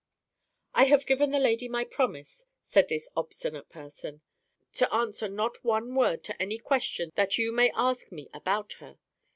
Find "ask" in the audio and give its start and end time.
7.75-8.11